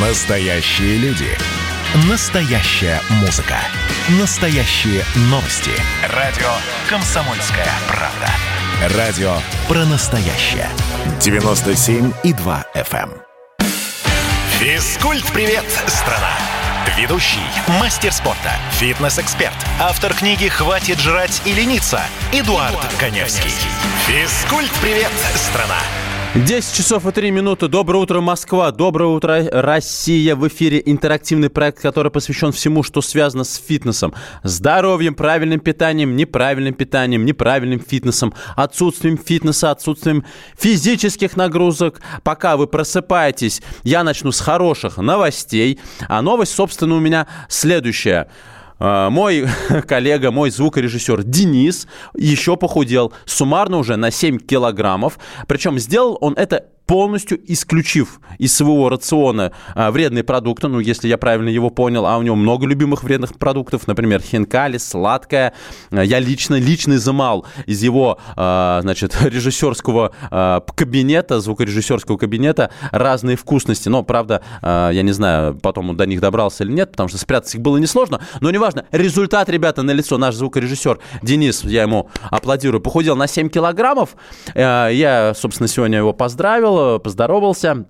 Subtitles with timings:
[0.00, 1.26] Настоящие люди.
[2.08, 3.56] Настоящая музыка.
[4.20, 5.72] Настоящие новости.
[6.14, 6.46] Радио
[6.88, 8.96] «Комсомольская правда».
[8.96, 10.68] Радио про настоящее.
[11.18, 13.10] 97,2 FM.
[14.60, 16.30] Физкульт-привет, страна!
[16.96, 17.42] Ведущий,
[17.80, 22.00] мастер спорта, фитнес-эксперт, автор книги «Хватит жрать и лениться»
[22.32, 23.52] Эдуард, Эдуард Коневский.
[24.06, 25.80] Физкульт-привет, страна!
[26.46, 27.66] 10 часов и 3 минуты.
[27.66, 28.70] Доброе утро, Москва.
[28.70, 30.36] Доброе утро, Россия.
[30.36, 34.14] В эфире интерактивный проект, который посвящен всему, что связано с фитнесом.
[34.44, 40.24] Здоровьем, правильным питанием, неправильным питанием, неправильным фитнесом, отсутствием фитнеса, отсутствием
[40.56, 42.00] физических нагрузок.
[42.22, 45.80] Пока вы просыпаетесь, я начну с хороших новостей.
[46.08, 48.28] А новость, собственно, у меня следующая.
[48.78, 49.46] А, мой
[49.86, 55.18] коллега, мой звукорежиссер Денис еще похудел суммарно уже на 7 килограммов.
[55.46, 61.18] Причем сделал он это полностью исключив из своего рациона а, вредные продукты, ну, если я
[61.18, 65.52] правильно его понял, а у него много любимых вредных продуктов, например, хинкали, сладкое.
[65.90, 73.36] А, я лично, лично изымал из его, а, значит, режиссерского а, кабинета, звукорежиссерского кабинета разные
[73.36, 73.90] вкусности.
[73.90, 77.18] Но, правда, а, я не знаю, потом он до них добрался или нет, потому что
[77.18, 78.22] спрятать их было несложно.
[78.40, 80.16] Но неважно, результат, ребята, на лицо.
[80.16, 84.16] Наш звукорежиссер Денис, я ему аплодирую, похудел на 7 килограммов.
[84.54, 87.86] А, я, собственно, сегодня его поздравил поздоровался.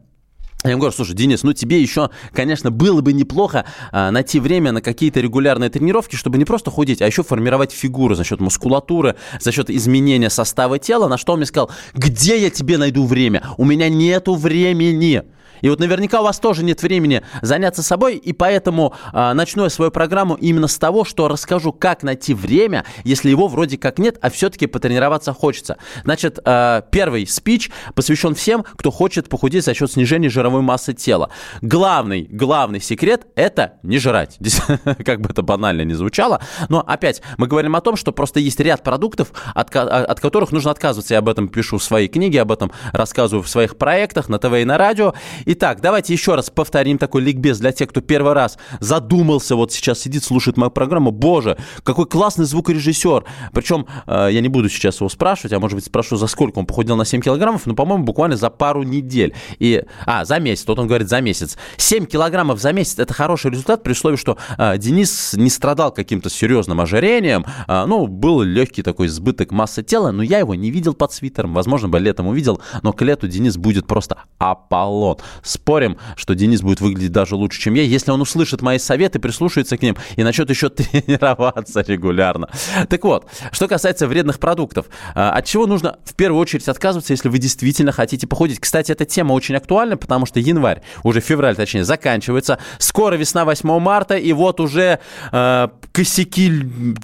[0.64, 4.72] Я ему говорю, слушай, Денис, ну тебе еще, конечно, было бы неплохо а, найти время
[4.72, 9.14] на какие-то регулярные тренировки, чтобы не просто худеть, а еще формировать фигуру за счет мускулатуры,
[9.38, 11.06] за счет изменения состава тела.
[11.06, 13.44] На что он мне сказал, где я тебе найду время?
[13.56, 15.22] У меня нету времени.
[15.60, 19.70] И вот наверняка у вас тоже нет времени заняться собой, и поэтому э, начну я
[19.70, 24.18] свою программу именно с того, что расскажу, как найти время, если его вроде как нет,
[24.20, 25.78] а все-таки потренироваться хочется.
[26.04, 31.30] Значит, э, первый спич посвящен всем, кто хочет похудеть за счет снижения жировой массы тела.
[31.62, 34.36] Главный, главный секрет– это не жрать.
[34.40, 34.60] Здесь,
[35.04, 38.60] как бы это банально не звучало, но опять мы говорим о том, что просто есть
[38.60, 41.14] ряд продуктов, от, от которых нужно отказываться.
[41.14, 44.52] Я об этом пишу в своей книге, об этом рассказываю в своих проектах на ТВ
[44.54, 45.14] и на радио.
[45.50, 49.98] Итак, давайте еще раз повторим такой ликбез для тех, кто первый раз задумался, вот сейчас
[49.98, 51.10] сидит, слушает мою программу.
[51.10, 53.24] Боже, какой классный звукорежиссер.
[53.54, 56.66] Причем э, я не буду сейчас его спрашивать, а может быть спрошу, за сколько он
[56.66, 59.34] похудел на 7 килограммов, но, по-моему, буквально за пару недель.
[59.58, 61.56] И, а, за месяц, вот он говорит за месяц.
[61.78, 66.28] 7 килограммов за месяц– это хороший результат при условии, что э, Денис не страдал каким-то
[66.28, 70.92] серьезным ожирением, э, ну, был легкий такой избыток массы тела, но я его не видел
[70.92, 75.16] под свитером, возможно, бы летом увидел, но к лету Денис будет просто Аполлон.
[75.42, 79.76] Спорим, что Денис будет выглядеть даже лучше, чем я, если он услышит мои советы, прислушается
[79.76, 82.48] к ним и начнет еще тренироваться регулярно.
[82.88, 87.28] Так вот, что касается вредных продуктов, а, от чего нужно в первую очередь отказываться, если
[87.28, 88.60] вы действительно хотите похудеть?
[88.60, 92.58] Кстати, эта тема очень актуальна, потому что январь, уже февраль, точнее, заканчивается.
[92.78, 95.00] Скоро весна 8 марта, и вот уже
[95.32, 96.52] э, косяки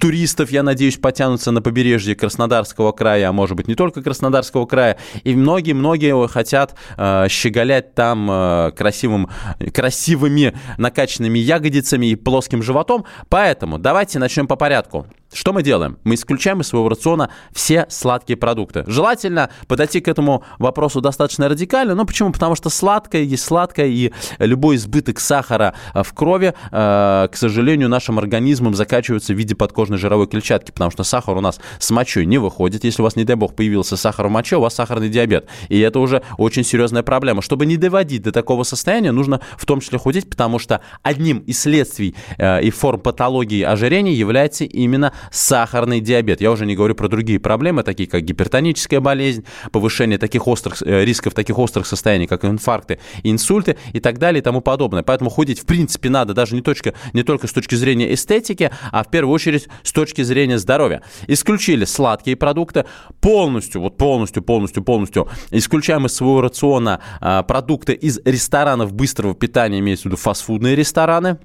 [0.00, 4.98] туристов, я надеюсь, потянутся на побережье Краснодарского края, а может быть не только Краснодарского края.
[5.24, 9.30] И многие-многие хотят э, щеголять там э, красивым,
[9.72, 13.04] красивыми накачанными ягодицами и плоским животом.
[13.28, 15.06] Поэтому давайте начнем по порядку.
[15.34, 15.98] Что мы делаем?
[16.04, 18.84] Мы исключаем из своего рациона все сладкие продукты.
[18.86, 21.96] Желательно подойти к этому вопросу достаточно радикально.
[21.96, 22.30] Ну, почему?
[22.30, 28.20] Потому что сладкое есть сладкое, и любой избыток сахара в крови, э, к сожалению, нашим
[28.20, 32.38] организмом закачивается в виде подкожной жировой клетчатки, потому что сахар у нас с мочой не
[32.38, 32.84] выходит.
[32.84, 35.48] Если у вас, не дай бог, появился сахар в моче, у вас сахарный диабет.
[35.68, 37.42] И это уже очень серьезная проблема.
[37.42, 41.58] Чтобы не доводить до такого состояния, нужно в том числе худеть, потому что одним из
[41.58, 46.40] следствий э, и форм патологии ожирения является именно сахарный диабет.
[46.40, 51.04] Я уже не говорю про другие проблемы, такие как гипертоническая болезнь, повышение таких острых э,
[51.04, 55.02] рисков таких острых состояний, как инфаркты, инсульты и так далее и тому подобное.
[55.02, 59.04] Поэтому худеть в принципе надо даже не, точка, не только с точки зрения эстетики, а
[59.04, 61.02] в первую очередь с точки зрения здоровья.
[61.26, 62.84] Исключили сладкие продукты
[63.20, 69.78] полностью, вот полностью, полностью, полностью исключаем из своего рациона а, продукты из ресторанов быстрого питания,
[69.78, 71.38] имеется в виду фастфудные рестораны,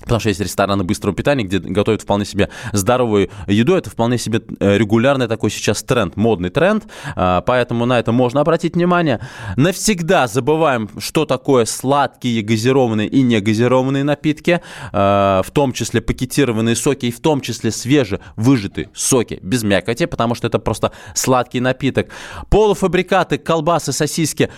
[0.00, 3.74] Потому что есть рестораны быстрого питания, где готовят вполне себе здоровую еду.
[3.74, 6.84] Это вполне себе э, регулярный такой сейчас тренд, модный тренд.
[7.16, 9.20] А, поэтому на это можно обратить внимание.
[9.56, 14.60] Навсегда забываем, что такое сладкие, газированные и негазированные напитки.
[14.92, 20.34] А, в том числе пакетированные соки и в том числе свежевыжатые соки без мякоти, потому
[20.34, 22.08] что это просто сладкий напиток.
[22.48, 24.50] Полуфабрикаты, колбасы, сосиски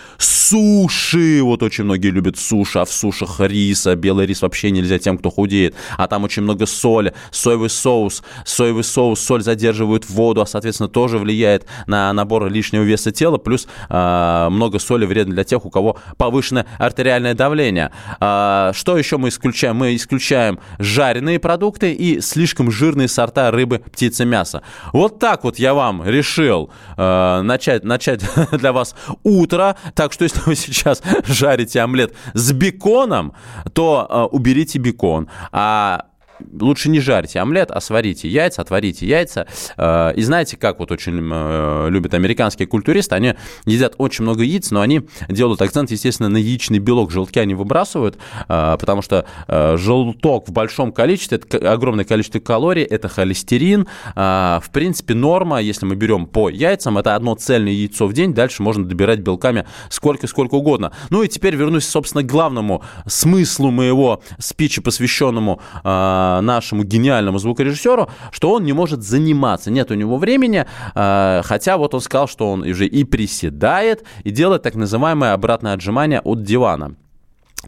[0.53, 1.43] суши.
[1.43, 5.31] Вот очень многие любят суши, а в сушах риса, белый рис вообще нельзя тем, кто
[5.31, 5.75] худеет.
[5.97, 11.19] А там очень много соли, соевый соус, соевый соус, соль задерживает воду, а, соответственно, тоже
[11.19, 13.39] влияет на набор лишнего веса тела.
[13.39, 17.91] Плюс э, много соли вредно для тех, у кого повышенное артериальное давление.
[18.21, 19.77] Э, что еще мы исключаем?
[19.77, 24.61] Мы исключаем жареные продукты и слишком жирные сорта рыбы, птицы, мяса.
[24.93, 26.69] Вот так вот я вам решил
[26.99, 28.23] э, начать, начать
[28.53, 29.77] для вас утро.
[29.95, 33.33] Так что если вы сейчас жарите омлет с беконом,
[33.73, 35.29] то э, уберите бекон.
[35.51, 36.07] А
[36.61, 39.47] лучше не жарьте омлет, а сварите яйца, отварите яйца.
[39.77, 43.35] Э, и знаете, как вот очень э, любят американские культуристы, они
[43.67, 47.11] едят очень много яиц, но они делают акцент, естественно, на яичный белок.
[47.11, 48.19] Желтки они выбрасывают,
[48.49, 53.87] э, потому что желток в большом количестве, это огромное количество калорий, это холестерин.
[54.15, 58.63] В принципе, норма, если мы берем по яйцам, это одно цельное яйцо в день, дальше
[58.63, 60.93] можно добирать белками сколько-сколько угодно.
[61.11, 65.61] Ну и теперь вернусь, собственно, к главному смыслу моего спича, посвященному
[66.41, 71.95] нашему гениальному звукорежиссеру, что он не может заниматься, нет у него времени, э, хотя вот
[71.95, 76.97] он сказал, что он уже и приседает, и делает так называемое обратное отжимание от дивана.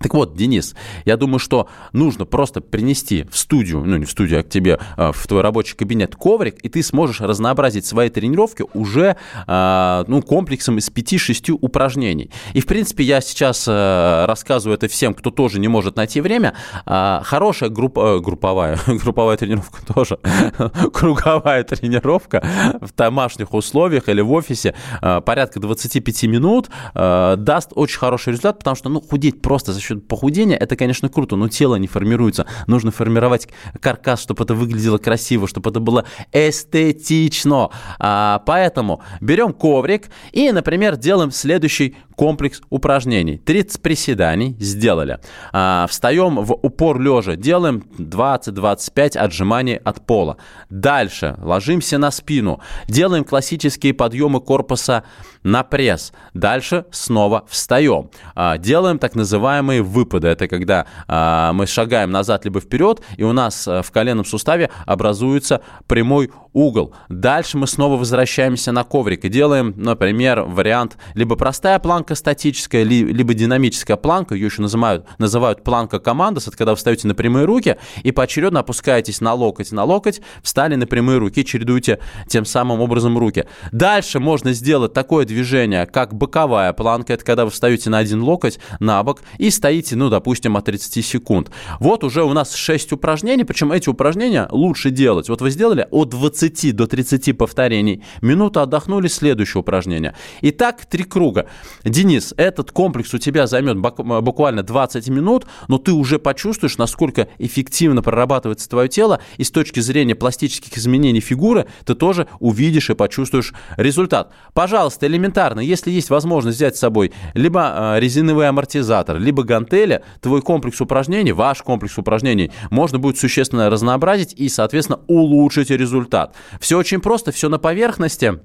[0.01, 0.75] Так вот, Денис,
[1.05, 4.81] я думаю, что нужно просто принести в студию, ну не в студию, а к тебе
[4.97, 10.21] а, в твой рабочий кабинет коврик, и ты сможешь разнообразить свои тренировки уже а, ну,
[10.21, 12.31] комплексом из 5-6 упражнений.
[12.55, 16.55] И, в принципе, я сейчас а, рассказываю это всем, кто тоже не может найти время.
[16.87, 20.19] Хорошая группа, групповая, групповая тренировка тоже,
[20.93, 22.45] круговая тренировка
[22.81, 28.89] в домашних условиях или в офисе порядка 25 минут даст очень хороший результат, потому что
[28.89, 32.47] ну, худеть просто за счет похудения, это, конечно, круто, но тело не формируется.
[32.67, 33.49] Нужно формировать
[33.81, 37.71] каркас, чтобы это выглядело красиво, чтобы это было эстетично.
[37.99, 43.39] А, поэтому берем коврик и, например, делаем следующий комплекс упражнений.
[43.39, 45.19] 30 приседаний сделали.
[45.53, 50.37] А, встаем в упор лежа, делаем 20-25 отжиманий от пола.
[50.71, 55.05] Дальше ложимся на спину, делаем классические подъемы корпуса
[55.43, 56.13] на пресс.
[56.33, 58.11] Дальше снова встаем.
[58.35, 60.29] А, делаем так называемые выпады.
[60.29, 64.71] Это когда а, мы шагаем назад либо вперед, и у нас а, в коленном суставе
[64.87, 66.95] образуется прямой угол.
[67.09, 73.33] Дальше мы снова возвращаемся на коврик и делаем, например, вариант либо простая планка статическая, либо
[73.33, 77.79] динамическая планка, ее еще называют, называют планка командос, это когда вы встаете на прямые руки
[78.03, 83.17] и поочередно опускаетесь на локоть, на локоть, встали на прямые руки, чередуете тем самым образом
[83.17, 83.47] руки.
[83.73, 88.59] Дальше можно сделать такое движение, как боковая планка, это когда вы встаете на один локоть,
[88.81, 91.51] на бок и стоите, ну, допустим, от 30 секунд.
[91.81, 95.31] Вот уже у нас 6 упражнений, причем эти упражнения лучше делать.
[95.31, 98.03] Вот вы сделали от 20 20 до 30 повторений.
[98.21, 100.15] Минуту отдохнули, следующее упражнение.
[100.43, 101.47] Итак, три круга.
[101.95, 108.03] Денис, этот комплекс у тебя займет буквально 20 минут, но ты уже почувствуешь, насколько эффективно
[108.03, 113.55] прорабатывается твое тело, и с точки зрения пластических изменений фигуры ты тоже увидишь и почувствуешь
[113.77, 114.33] результат.
[114.55, 117.63] Пожалуйста, элементарно, если есть возможность взять с собой либо
[117.95, 124.35] а, резиновый амортизатор, либо гантели, твой комплекс упражнений, ваш комплекс упражнений можно будет существенно разнообразить
[124.37, 126.35] и, соответственно, улучшить результат.
[126.59, 128.41] Все очень просто, все на поверхности.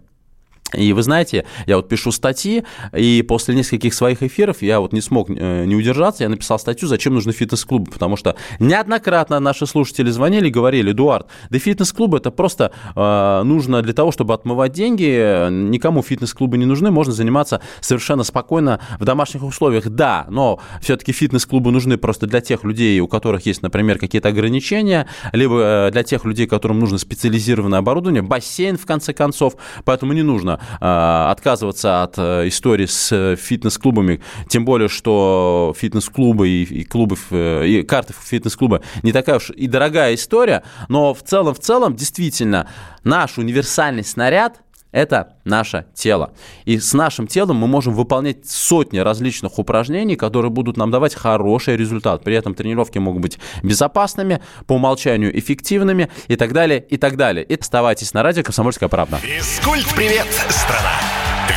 [0.73, 2.63] И вы знаете, я вот пишу статьи,
[2.95, 6.87] и после нескольких своих эфиров я вот не смог э, не удержаться, я написал статью,
[6.87, 12.29] зачем нужны фитнес-клубы, потому что неоднократно наши слушатели звонили и говорили, Эдуард, да фитнес-клубы это
[12.29, 18.23] просто э, нужно для того, чтобы отмывать деньги, никому фитнес-клубы не нужны, можно заниматься совершенно
[18.23, 23.45] спокойно в домашних условиях, да, но все-таки фитнес-клубы нужны просто для тех людей, у которых
[23.47, 28.85] есть, например, какие-то ограничения, либо э, для тех людей, которым нужно специализированное оборудование, бассейн, в
[28.85, 34.89] конце концов, поэтому не нужно Э, отказываться от э, истории с э, фитнес-клубами, тем более,
[34.89, 41.13] что фитнес-клубы и, и клубы, и карты фитнес-клуба не такая уж и дорогая история, но
[41.13, 42.67] в целом, в целом, действительно,
[43.03, 46.33] наш универсальный снаряд– это наше тело.
[46.65, 51.77] И с нашим телом мы можем выполнять сотни различных упражнений, которые будут нам давать хороший
[51.77, 52.23] результат.
[52.23, 57.43] При этом тренировки могут быть безопасными, по умолчанию эффективными и так далее, и так далее.
[57.43, 59.17] И оставайтесь на радио «Комсомольская правда».
[59.17, 60.93] Физкульт-привет, страна!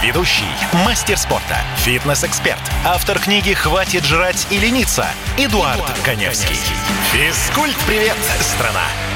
[0.02, 0.44] Ведущий,
[0.84, 5.06] мастер спорта, фитнес-эксперт, автор книги «Хватит жрать и лениться»
[5.38, 6.56] Эдуард, Эдуард Коневский.
[6.56, 6.76] Коневский.
[7.12, 9.11] Физкульт-привет, страна!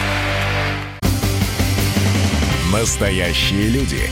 [2.78, 4.02] Настоящие люди.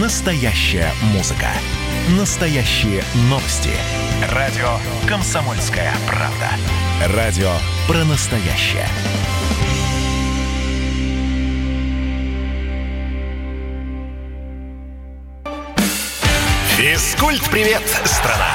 [0.00, 1.48] Настоящая музыка.
[2.16, 3.72] Настоящие новости.
[4.30, 4.78] Радио
[5.08, 6.50] «Комсомольская правда».
[7.12, 7.50] Радио
[7.88, 8.86] про настоящее.
[16.76, 18.54] Физкульт-привет, страна!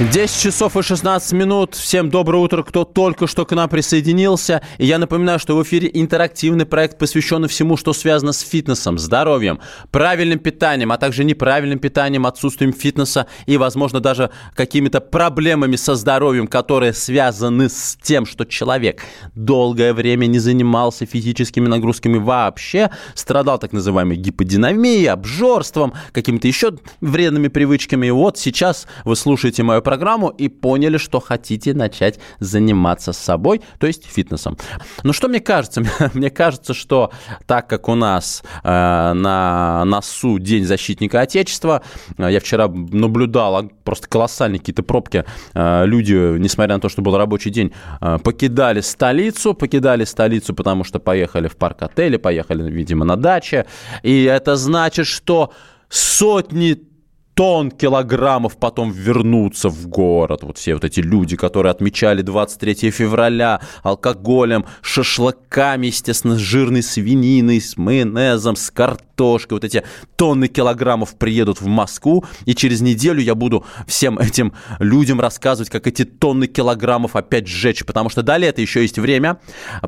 [0.00, 1.76] 10 часов и 16 минут.
[1.76, 4.60] Всем доброе утро, кто только что к нам присоединился.
[4.78, 9.60] И я напоминаю, что в эфире интерактивный проект, посвященный всему, что связано с фитнесом, здоровьем,
[9.92, 16.48] правильным питанием, а также неправильным питанием, отсутствием фитнеса и, возможно, даже какими-то проблемами со здоровьем,
[16.48, 19.00] которые связаны с тем, что человек
[19.36, 27.46] долгое время не занимался физическими нагрузками вообще, страдал так называемой гиподинамией, обжорством, какими-то еще вредными
[27.46, 28.08] привычками.
[28.08, 33.86] И вот сейчас вы слушаете мою программу и поняли, что хотите начать заниматься собой, то
[33.86, 34.56] есть фитнесом.
[35.02, 35.82] Но что мне кажется?
[36.14, 37.10] Мне кажется, что
[37.46, 41.82] так как у нас э, на носу День защитника Отечества,
[42.18, 45.24] э, я вчера наблюдал просто колоссальные какие-то пробки.
[45.54, 50.84] Э, люди, несмотря на то, что был рабочий день, э, покидали столицу, покидали столицу, потому
[50.84, 53.66] что поехали в парк отеля, поехали, видимо, на даче.
[54.02, 55.52] И это значит, что
[55.88, 56.93] сотни
[57.34, 60.42] тонн килограммов потом вернуться в город.
[60.42, 67.60] Вот все вот эти люди, которые отмечали 23 февраля алкоголем, шашлыками, естественно, с жирной свининой,
[67.60, 69.56] с майонезом, с картошкой.
[69.56, 69.82] Вот эти
[70.16, 75.86] тонны килограммов приедут в Москву, и через неделю я буду всем этим людям рассказывать, как
[75.86, 79.38] эти тонны килограммов опять сжечь, потому что до лета еще есть время,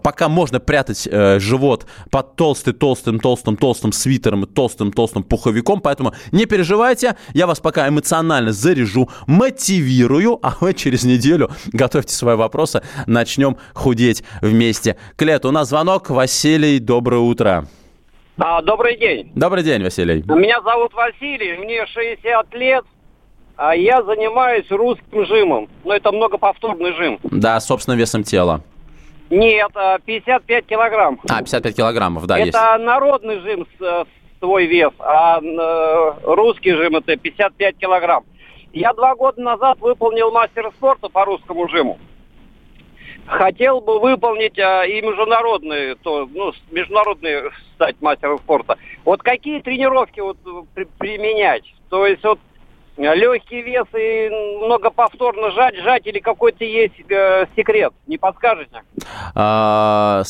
[0.03, 7.47] пока можно прятать э, живот под толстым-толстым-толстым-толстым свитером и толстым-толстым пуховиком, поэтому не переживайте, я
[7.47, 14.97] вас пока эмоционально заряжу, мотивирую, а вы через неделю готовьте свои вопросы, начнем худеть вместе.
[15.17, 16.09] Клет, у нас звонок.
[16.09, 17.67] Василий, доброе утро.
[18.39, 19.33] А, добрый день.
[19.35, 20.23] Добрый день, Василий.
[20.27, 22.85] Меня зовут Василий, мне 60 лет.
[23.57, 25.69] А я занимаюсь русским жимом.
[25.85, 27.19] Но это многоповторный жим.
[27.23, 28.63] Да, собственно, весом тела.
[29.29, 29.73] Нет,
[30.07, 31.21] 55 а, килограмм.
[31.29, 32.57] А, 55 килограммов, да, это есть.
[32.57, 34.07] Это народный жим с, с
[34.39, 38.25] свой вес, а э, русский жим это 55 килограмм.
[38.73, 41.99] Я два года назад выполнил мастера спорта по русскому жиму.
[43.27, 48.79] Хотел бы выполнить а, и международные, то, ну, международные стать мастером спорта.
[49.05, 50.37] Вот какие тренировки вот
[50.75, 51.65] при, применять?
[51.89, 52.39] То есть вот
[52.97, 54.29] легкий вес и
[54.65, 57.93] многоповторно жать, жать или какой-то есть э, секрет?
[58.07, 58.83] Не подскажете?
[59.35, 60.23] А,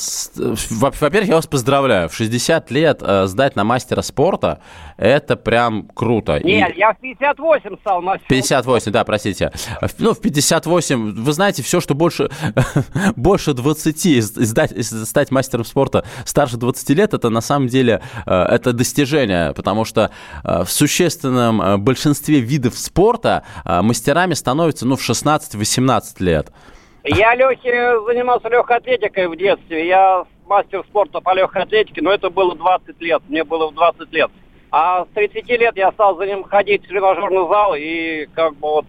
[0.70, 2.08] во-первых, я вас поздравляю.
[2.08, 4.60] В 60 лет э, сдать на мастера спорта–
[4.96, 6.40] это прям круто.
[6.42, 6.80] Нет, и...
[6.80, 8.28] я в 58 стал мастером.
[8.28, 9.52] 58, да, простите.
[9.98, 12.30] Ну, в 58, вы знаете, все, что больше,
[13.16, 18.72] больше 20, сдать, стать мастером спорта старше 20 лет, это на самом деле э, это
[18.72, 20.10] достижение, потому что
[20.42, 26.52] э, в существенном большинстве видов видов спорта а, мастерами становятся ну, в 16-18 лет.
[27.04, 29.86] Я, Лехе, занимался легкой атлетикой в детстве.
[29.86, 33.22] Я мастер спорта по легкой атлетике, но это было 20 лет.
[33.28, 34.30] Мне было в 20 лет.
[34.70, 38.68] А с 30 лет я стал за ним ходить в тренажерный зал и как бы
[38.68, 38.86] вот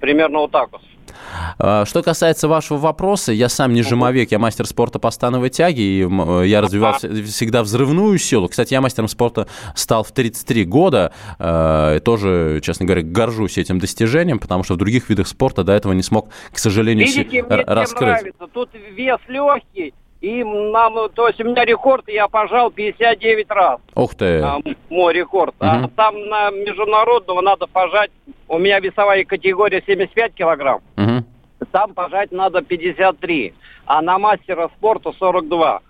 [0.00, 0.80] примерно вот так вот.
[1.58, 5.82] А, что касается вашего вопроса, я сам не жимовик, я мастер спорта по становой тяге,
[5.82, 8.48] и э, я развивал всегда взрывную силу.
[8.48, 13.78] Кстати, я мастером спорта стал в 33 года, э, и тоже, честно говоря, горжусь этим
[13.78, 17.64] достижением, потому что в других видах спорта до этого не смог, к сожалению, Видите, мне
[17.64, 18.08] раскрыть.
[18.08, 18.46] нравится.
[18.52, 23.80] Тут вес легкий, и нам, то есть у меня рекорд, я пожал 59 раз.
[23.96, 24.40] Ух ты.
[24.40, 25.54] А, мой рекорд.
[25.58, 25.68] Угу.
[25.68, 28.12] А там на международного надо пожать,
[28.46, 30.80] у меня весовая категория 75 килограмм.
[31.72, 33.54] Там пожать надо 53,
[33.86, 35.80] а на мастера спорта 42.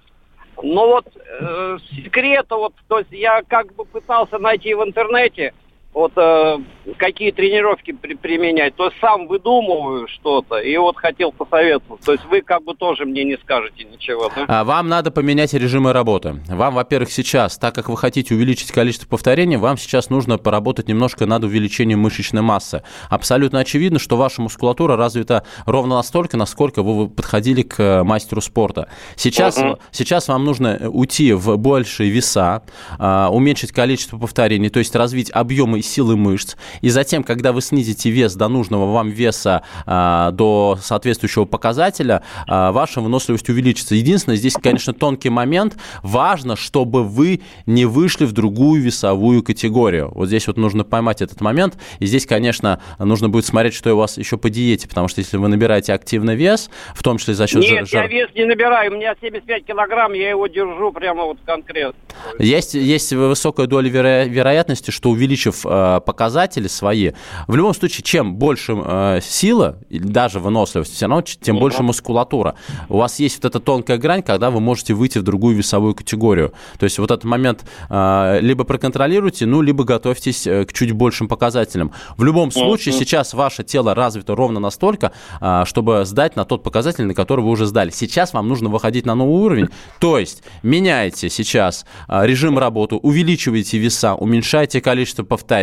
[0.62, 5.52] Ну вот э, секрета, вот, то есть я как бы пытался найти в интернете,
[5.94, 6.58] вот э,
[6.96, 12.00] какие тренировки при, применять, то есть сам выдумываю что-то, и вот хотел посоветовать.
[12.00, 14.46] То есть вы как бы тоже мне не скажете ничего, да?
[14.48, 16.40] А вам надо поменять режимы работы.
[16.48, 21.26] Вам, во-первых, сейчас, так как вы хотите увеличить количество повторений, вам сейчас нужно поработать немножко
[21.26, 22.82] над увеличением мышечной массы.
[23.10, 28.88] Абсолютно очевидно, что ваша мускулатура развита ровно настолько, насколько вы подходили к э, мастеру спорта.
[29.16, 29.78] Сейчас, uh-huh.
[29.90, 32.62] сейчас вам нужно уйти в большие веса,
[32.98, 36.56] а, уменьшить количество повторений, то есть развить объемы силы мышц.
[36.80, 42.72] И затем, когда вы снизите вес до нужного вам веса, а, до соответствующего показателя, а,
[42.72, 43.94] ваша выносливость увеличится.
[43.94, 45.76] Единственное, здесь, конечно, тонкий момент.
[46.02, 50.10] Важно, чтобы вы не вышли в другую весовую категорию.
[50.14, 51.76] Вот здесь вот нужно поймать этот момент.
[51.98, 55.36] И здесь, конечно, нужно будет смотреть, что у вас еще по диете, потому что если
[55.36, 57.60] вы набираете активный вес, в том числе за счет...
[57.60, 58.04] Нет, жар...
[58.04, 61.94] я вес не набираю, у меня 75 килограмм, я его держу прямо вот конкретно.
[62.38, 65.68] Есть, есть высокая доля веро- вероятности, что увеличив э,
[66.04, 67.12] показатели свои,
[67.46, 72.54] в любом случае, чем больше э, сила, даже выносливость, все равно тем больше мускулатура.
[72.88, 76.52] У вас есть вот эта тонкая грань, когда вы можете выйти в другую весовую категорию.
[76.78, 81.28] То есть вот этот момент э, либо проконтролируйте, ну, либо готовьтесь э, к чуть большим
[81.28, 81.92] показателям.
[82.16, 87.04] В любом случае, сейчас ваше тело развито ровно настолько, э, чтобы сдать на тот показатель,
[87.04, 87.90] на который вы уже сдали.
[87.90, 93.78] Сейчас вам нужно выходить на новый уровень, то есть меняйте сейчас э, режим работы, увеличиваете
[93.78, 95.61] веса, уменьшайте количество повторений.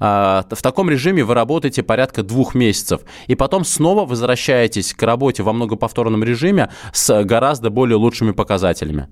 [0.00, 3.02] Э, в таком режиме вы работаете порядка двух месяцев.
[3.26, 9.08] И потом снова возвращаетесь к работе во многоповторном режиме с гораздо более лучшими показателями.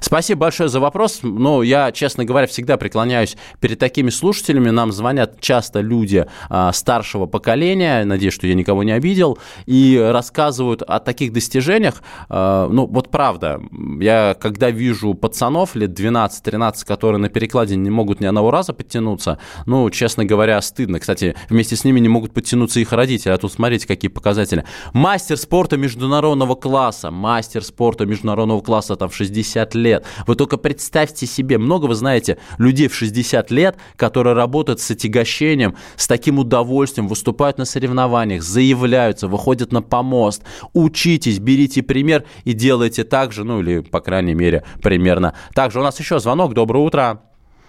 [0.00, 1.20] Спасибо большое за вопрос.
[1.22, 4.70] Ну, я, честно говоря, всегда преклоняюсь перед такими слушателями.
[4.70, 10.82] Нам звонят часто люди а, старшего поколения, надеюсь, что я никого не обидел, и рассказывают
[10.82, 12.02] о таких достижениях.
[12.28, 13.60] А, ну, вот правда,
[14.00, 19.38] я когда вижу пацанов лет 12-13, которые на перекладе не могут ни одного раза подтянуться,
[19.66, 20.98] ну, честно говоря, стыдно.
[21.00, 24.64] Кстати, вместе с ними не могут подтянуться их родители, а тут смотрите, какие показатели.
[24.92, 30.04] Мастер спорта международного класса, мастер спорта международного класса, там, в 60 лет лет.
[30.26, 35.76] Вы только представьте себе, много вы знаете людей в 60 лет, которые работают с отягощением,
[35.96, 40.42] с таким удовольствием, выступают на соревнованиях, заявляются, выходят на помост.
[40.72, 45.80] Учитесь, берите пример и делайте так же, ну или, по крайней мере, примерно так же.
[45.80, 46.54] У нас еще звонок.
[46.54, 47.20] Доброе утро.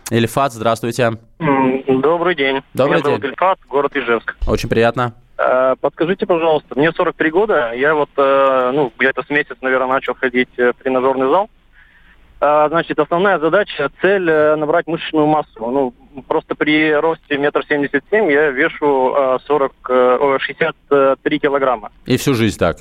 [0.10, 1.14] Ильфат, здравствуйте.
[1.88, 2.62] Добрый день.
[2.74, 3.06] Добрый Меня день.
[3.06, 4.36] зовут Ильфат, город Ижевск.
[4.48, 5.14] Очень приятно.
[5.38, 10.14] Э, Подскажите, пожалуйста, мне 43 года, я вот, э, ну, где-то с месяц, наверное, начал
[10.14, 11.50] ходить э, в тренажерный зал.
[12.46, 15.50] А, Значит, основная задача, цель э, набрать мышечную массу.
[15.60, 15.94] Ну,
[16.28, 21.92] просто при росте метр семьдесят семь я вешу э, 40, э, о, 63 килограмма.
[22.06, 22.78] И всю жизнь так.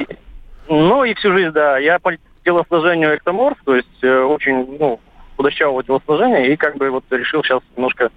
[0.69, 1.78] Ну и всю жизнь, да.
[1.78, 2.11] Я по
[2.45, 4.99] телосложению эктоморф, то есть э, очень, ну,
[5.37, 8.11] худощавого телосложения, и как бы вот решил сейчас немножко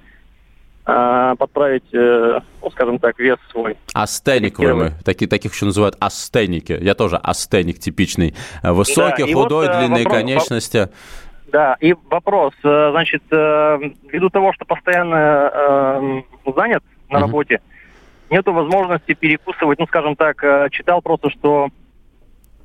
[0.88, 3.78] э, подправить, э, ну, скажем так, вес свой.
[3.94, 4.94] Астеник вы мы.
[5.04, 6.78] Такие, таких еще называют астеники.
[6.82, 8.34] Я тоже астеник типичный.
[8.64, 10.90] Высокий, Да, вот, худой, э, длинные вопрос- конечности.
[11.56, 13.80] Да, и вопрос, э, значит, э,
[14.12, 16.22] ввиду того, что постоянно э,
[16.54, 17.62] занят на работе,
[18.30, 21.70] нету возможности перекусывать, ну, скажем так, читал просто, что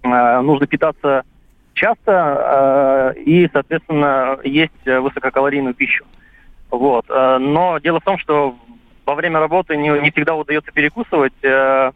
[0.03, 1.23] нужно питаться
[1.75, 6.05] часто и, соответственно, есть высококалорийную пищу.
[6.73, 7.05] Вот.
[7.09, 8.57] Но дело в том, что
[9.07, 11.35] во время работы не, не всегда удается перекусывать.
[11.45, 11.93] А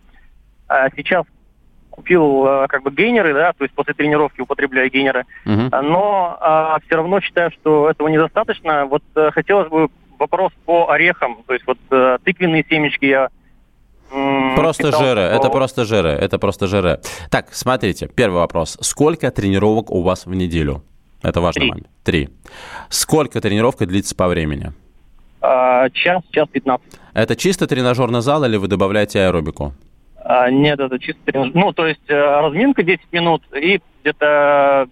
[0.95, 1.25] Сейчас
[1.95, 5.25] купил э, как бы гейнеры, да, то есть после тренировки употребляю гейнеры.
[5.45, 5.71] Мгм.
[5.71, 8.87] Но все равно считаю, что этого недостаточно.
[8.87, 11.39] Вот э, хотелось бы вопрос по орехам.
[11.47, 13.29] То есть вот э, тыквенные семечки я
[14.55, 17.01] Просто жиры, это просто жиры, это просто жиры.
[17.31, 18.79] Так, смотрите, первый вопрос.
[18.81, 20.85] Сколько тренировок у вас в неделю?
[21.23, 21.71] Это важный Три.
[21.71, 21.89] момент.
[22.05, 22.29] Три.
[22.91, 24.73] Сколько тренировка длится по времени?
[25.45, 26.87] а, час, час 15.
[27.13, 29.75] Это чисто тренажерный зал или вы добавляете аэробику?
[30.27, 34.89] А, нет, это чисто тренаж- Ну, то есть э, разминка 10 минут и где-то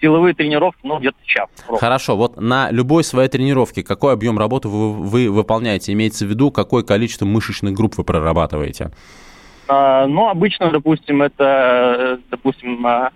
[0.00, 1.48] силовые тренировки, ну, где-то час.
[1.66, 1.78] ровно.
[1.78, 5.92] Хорошо, вот на любой своей тренировке какой объем работы вы, вы выполняете?
[5.92, 8.90] Имеется в виду, какое количество мышечных групп вы прорабатываете?
[9.68, 13.10] А, ну, обычно, допустим, это, э, допустим, а,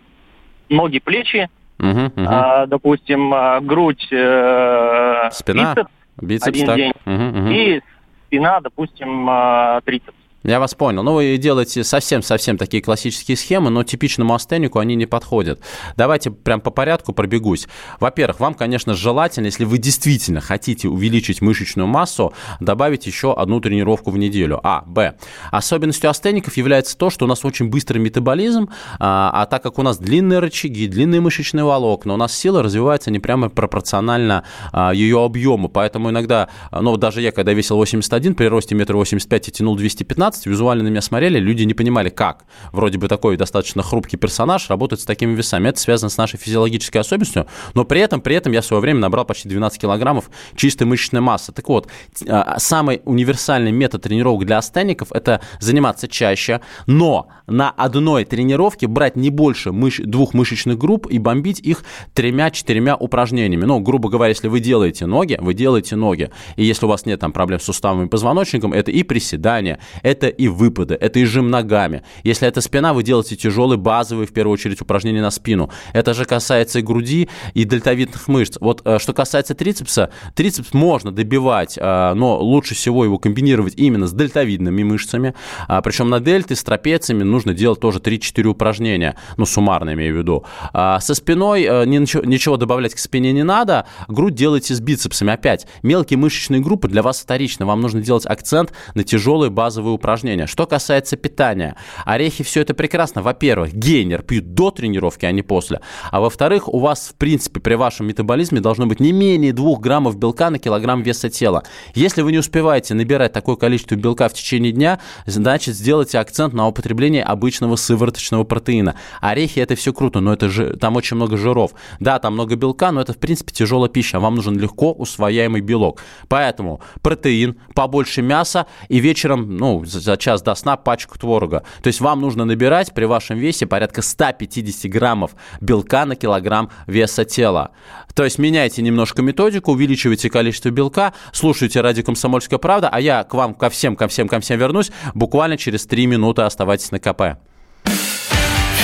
[0.68, 2.26] ноги, плечи, Мгм, мгм.
[2.28, 6.76] а, допустим, а, грудь, э, Спина, бицепс, бицепс, один так?
[6.76, 6.92] день.
[7.04, 7.50] Мгм, мгм.
[7.52, 7.80] и
[8.26, 10.16] спина, допустим, а, трицепс.
[10.44, 11.02] Я вас понял.
[11.02, 15.60] Ну, вы делаете совсем-совсем такие классические схемы, но типичному астенику они не подходят.
[15.96, 17.66] Давайте прям по порядку пробегусь.
[17.98, 24.12] Во-первых, вам, конечно, желательно, если вы действительно хотите увеличить мышечную массу, добавить еще одну тренировку
[24.12, 24.60] в неделю.
[24.62, 24.84] А.
[24.86, 25.16] Б.
[25.50, 28.70] Особенностью астеников является то, что у нас очень быстрый метаболизм,
[29.00, 33.10] а, а так как у нас длинные рычаги, длинные мышечные волокна, у нас сила развивается
[33.10, 35.68] не прямо пропорционально а, ее объему.
[35.68, 40.27] Поэтому иногда, ну, даже я, когда весил 81, при росте метра 85 и тянул 215,
[40.46, 42.44] визуально на меня смотрели, люди не понимали, как.
[42.72, 45.68] Вроде бы такой достаточно хрупкий персонаж работает с такими весами.
[45.68, 49.00] Это связано с нашей физиологической особенностью, но при этом, при этом я в свое время
[49.00, 51.52] набрал почти 12 килограммов чистой мышечной массы.
[51.52, 51.88] Так вот,
[52.28, 59.16] а, самый универсальный метод тренировок для астеников– это заниматься чаще, но на одной тренировке брать
[59.16, 63.64] не больше мыш- двух мышечных групп и бомбить их тремя-четырьмя упражнениями.
[63.64, 66.30] Ну, грубо говоря, если вы делаете ноги, вы делаете ноги.
[66.56, 70.17] И если у вас нет там проблем с суставами и позвоночником, это и приседания, это
[70.18, 72.02] это и выпады, это и жим ногами.
[72.24, 75.70] Если это спина, вы делаете тяжелые базовые, в первую очередь, упражнения на спину.
[75.92, 78.56] Это же касается и груди, и дельтовидных мышц.
[78.60, 84.06] Вот э, что касается трицепса, трицепс можно добивать, э, но лучше всего его комбинировать именно
[84.06, 85.34] с дельтовидными мышцами.
[85.68, 90.18] А, Причем на дельты с трапециями нужно делать тоже 3-4 упражнения, ну, суммарно имею в
[90.18, 90.44] виду.
[90.72, 95.32] А со спиной э, ничего, добавлять к спине не надо, грудь делайте с бицепсами.
[95.32, 100.07] Опять, мелкие мышечные группы для вас вторичны, вам нужно делать акцент на тяжелые базовые упражнения.
[100.46, 103.22] Что касается питания, орехи все это прекрасно.
[103.22, 105.80] Во-первых, гейнер пьют до тренировки, а не после.
[106.10, 110.16] А во-вторых, у вас, в принципе, при вашем метаболизме должно быть не менее 2 граммов
[110.16, 111.62] белка на килограмм веса тела.
[111.94, 116.66] Если вы не успеваете набирать такое количество белка в течение дня, значит, сделайте акцент на
[116.66, 118.94] употребление обычного сывороточного протеина.
[119.20, 121.72] Орехи это все круто, но это же там очень много жиров.
[122.00, 124.20] Да, там много белка, но это, в принципе, тяжелая пища.
[124.20, 126.02] Вам нужен легко усвояемый белок.
[126.28, 131.62] Поэтому протеин, побольше мяса и вечером, ну, за час до сна пачку творога.
[131.82, 137.24] То есть вам нужно набирать при вашем весе порядка 150 граммов белка на килограмм веса
[137.24, 137.70] тела.
[138.14, 143.34] То есть меняйте немножко методику, увеличивайте количество белка, слушайте радио «Комсомольская правда», а я к
[143.34, 146.42] вам, ко всем, ко всем, ко всем вернусь буквально через 3 минуты.
[146.42, 147.38] Оставайтесь на КП.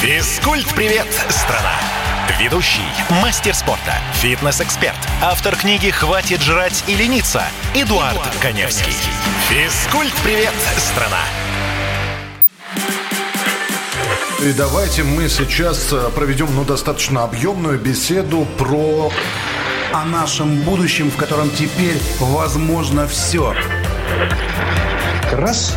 [0.03, 1.94] Физкульт-привет, страна!
[2.39, 2.81] Ведущий,
[3.23, 7.43] мастер спорта, фитнес-эксперт, автор книги «Хватит жрать и лениться»
[7.75, 8.95] Эдуард, Эдуард Коневский.
[9.49, 11.21] Физкульт-привет, страна!
[14.43, 19.13] И давайте мы сейчас э, проведем ну, достаточно объемную беседу про...
[19.93, 23.55] О нашем будущем, в котором теперь возможно все.
[25.31, 25.77] Раз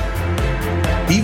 [1.08, 1.24] и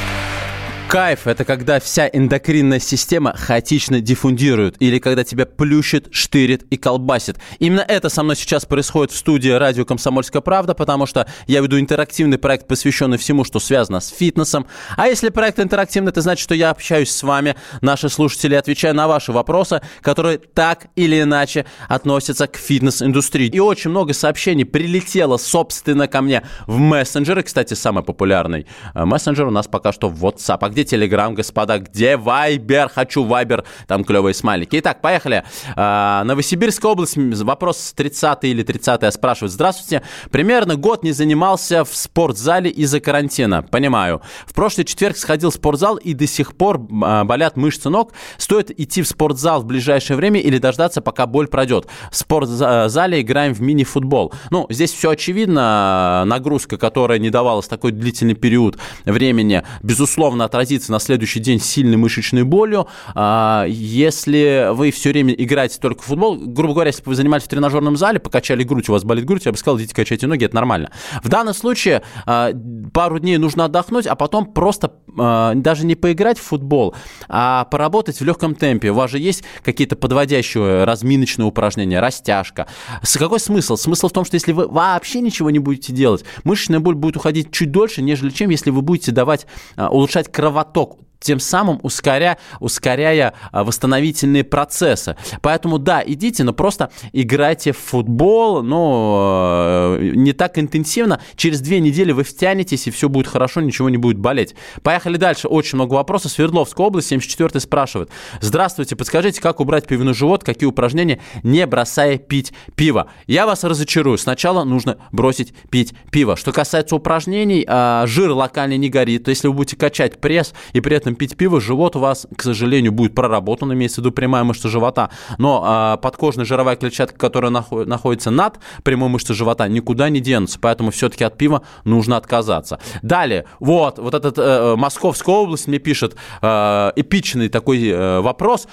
[0.91, 7.37] Кайф– это когда вся эндокринная система хаотично диффундирует, или когда тебя плющит, штырит и колбасит.
[7.59, 11.79] Именно это со мной сейчас происходит в студии радио «Комсомольская правда», потому что я веду
[11.79, 14.67] интерактивный проект, посвященный всему, что связано с фитнесом.
[14.97, 19.07] А если проект интерактивный, это значит, что я общаюсь с вами, наши слушатели, отвечаю на
[19.07, 23.47] ваши вопросы, которые так или иначе относятся к фитнес-индустрии.
[23.47, 27.43] И очень много сообщений прилетело, собственно, ко мне в мессенджеры.
[27.43, 30.57] Кстати, самый популярный э, мессенджер у нас пока что в WhatsApp.
[30.59, 31.77] А где где Телеграм, господа?
[31.77, 32.89] Где Вайбер?
[32.89, 33.63] Хочу Вайбер.
[33.87, 34.79] Там клевые смайлики.
[34.79, 35.43] Итак, поехали.
[35.75, 37.17] А, Новосибирская область.
[37.17, 39.51] Вопрос 30 или 30 спрашивает.
[39.51, 40.03] Здравствуйте.
[40.31, 43.61] Примерно год не занимался в спортзале из-за карантина.
[43.61, 44.21] Понимаю.
[44.45, 48.13] В прошлый четверг сходил в спортзал и до сих пор а, болят мышцы ног.
[48.37, 51.87] Стоит идти в спортзал в ближайшее время или дождаться, пока боль пройдет.
[52.11, 54.33] В спортзале играем в мини-футбол.
[54.49, 56.23] Ну, здесь все очевидно.
[56.25, 61.97] Нагрузка, которая не давалась такой длительный период времени, безусловно, отразится отразится на следующий день сильной
[61.97, 62.87] мышечной болью.
[63.13, 67.43] А, если вы все время играете только в футбол, грубо говоря, если бы вы занимались
[67.43, 70.45] в тренажерном зале, покачали грудь, у вас болит грудь, я бы сказал, идите качайте ноги,
[70.45, 70.91] это нормально.
[71.23, 72.51] В данном случае а,
[72.93, 76.95] пару дней нужно отдохнуть, а потом просто а, даже не поиграть в футбол,
[77.27, 78.91] а поработать в легком темпе.
[78.91, 82.67] У вас же есть какие-то подводящие разминочные упражнения, растяжка.
[83.03, 83.75] С какой смысл?
[83.75, 87.51] Смысл в том, что если вы вообще ничего не будете делать, мышечная боль будет уходить
[87.51, 93.33] чуть дольше, нежели чем если вы будете давать, улучшать кровоток кровоток тем самым ускоря, ускоряя
[93.51, 95.15] а, восстановительные процессы.
[95.41, 101.21] Поэтому да, идите, но просто играйте в футбол, но э, не так интенсивно.
[101.35, 104.55] Через две недели вы втянетесь, и все будет хорошо, ничего не будет болеть.
[104.81, 105.47] Поехали дальше.
[105.47, 106.31] Очень много вопросов.
[106.31, 108.09] Свердловская область, 74 спрашивает.
[108.41, 113.07] Здравствуйте, подскажите, как убрать пивной живот, какие упражнения, не бросая пить пиво?
[113.27, 114.17] Я вас разочарую.
[114.17, 116.35] Сначала нужно бросить пить пиво.
[116.35, 119.25] Что касается упражнений, а, жир локально не горит.
[119.25, 121.99] То есть, если вы будете качать пресс и при этом этом пить пиво, живот у
[121.99, 126.75] вас, к сожалению, будет проработан, имеется в виду прямая мышца живота, но а, подкожная жировая
[126.75, 131.63] клетчатка, которая нахо- находится над прямой мышцей живота, никуда не денутся, поэтому все-таки от пива
[131.83, 132.79] нужно отказаться.
[133.01, 138.67] Далее, вот, вот этот э, Московская область мне пишет э, эпичный такой э, вопрос.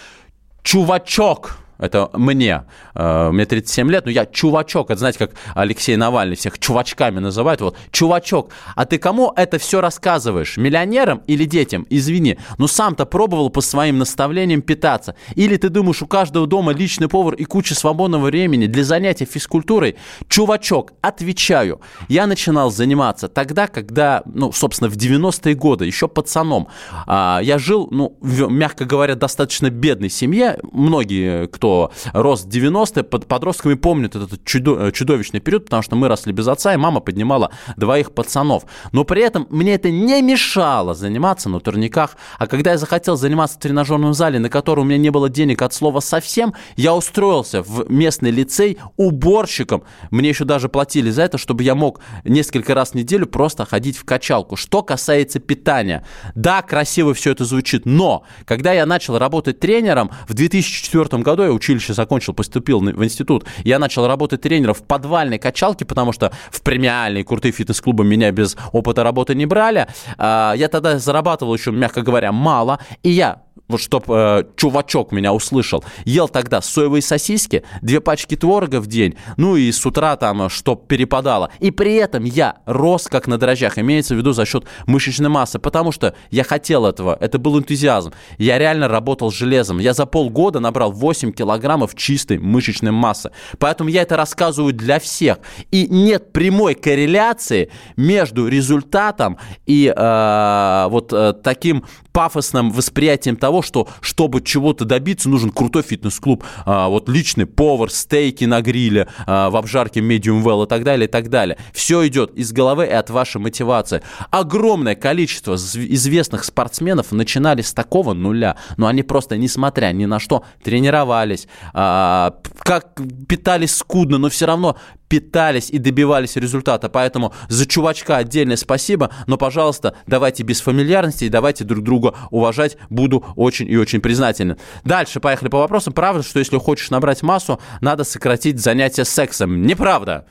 [0.63, 2.65] Чувачок, это мне,
[2.95, 7.61] э, мне 37 лет, но я чувачок, это знаете, как Алексей Навальный всех чувачками называет,
[7.61, 11.87] вот, чувачок, а ты кому это все рассказываешь, миллионерам или детям?
[11.89, 15.15] Извини, но сам-то пробовал по своим наставлениям питаться.
[15.37, 19.97] Или ты думаешь, у каждого дома личный повар и куча свободного времени для занятий физкультурой?
[20.29, 26.69] Чувачок, отвечаю, я начинал заниматься тогда, когда, ну, собственно, в 90-е годы, еще пацаном.
[27.07, 30.59] А, я жил, ну, мягко говоря, достаточно бедной семье.
[30.73, 31.68] Многие, кто
[32.13, 36.49] рос в 90-е, под подростками помнят этот чудо, чудовищный период, потому что мы росли без
[36.49, 38.65] отца, и мама поднимала двоих пацанов.
[38.93, 42.17] Но при этом мне это не мешало заниматься на турниках.
[42.39, 45.63] А когда я захотел заниматься в тренажерном зале, на который у меня не было денег
[45.63, 49.83] от слова совсем, я устроился в местный лицей уборщиком.
[50.11, 53.97] Мне еще даже платили за это, чтобы я мог несколько раз в неделю просто ходить
[53.97, 54.57] в качалку.
[54.57, 56.05] Что касается питания.
[56.35, 61.53] Да, красиво все это звучит, но когда я начал работать тренером, в 2004 году я
[61.59, 66.63] училище закончил, поступил в институт, я начал работать тренером в подвальной качалке, потому что в
[66.63, 69.87] премиальные крутые фитнес-клубы меня без опыта работы не брали.
[70.17, 75.33] А, я тогда зарабатывал еще, мягко говоря, мало, и я вот чтоб э, чувачок меня
[75.33, 80.43] услышал, ел тогда соевые сосиски, две пачки творога в день, ну и с утра там,
[80.43, 81.51] э, чтоб перепадало.
[81.61, 85.59] И при этом я рос как на дрожжах, имеется в виду за счет мышечной массы,
[85.59, 88.13] потому что я хотел этого, это был энтузиазм.
[88.39, 89.79] Я реально работал железом.
[89.79, 93.31] Я за полгода набрал 8 килограммов чистой мышечной массы.
[93.59, 95.39] Поэтому я это рассказываю для всех.
[95.71, 101.85] И нет прямой корреляции между результатом и э, вот э, таким
[102.19, 108.45] пафосным восприятием того, что чтобы чего-то добиться, нужен крутой фитнес-клуб, а, вот личный повар, стейки
[108.45, 111.59] на гриле, а, в обжарке medium well и так далее, и так далее.
[111.73, 114.03] Все идет из головы и от вашей мотивации.
[114.33, 120.43] Огромное количество известных спортсменов начинали с такого нуля, но они просто, несмотря ни на что,
[120.65, 124.77] тренировались, а, как питались скудно, но все равно
[125.09, 126.89] питались и добивались результата.
[126.89, 132.77] Поэтому за чувачка отдельное спасибо, но, пожалуйста, давайте без фамильярности и давайте друг друга уважать.
[132.91, 134.57] Буду очень и очень признателен.
[134.85, 135.93] Дальше поехали по вопросам.
[135.93, 139.63] Правда, что если хочешь набрать массу, надо сократить занятия сексом?
[139.63, 140.27] Неправда.